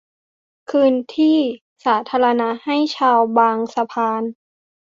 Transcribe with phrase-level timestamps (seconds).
[0.69, 4.23] คืนที่ดินสาธารณะให้ชาวบางสะพาน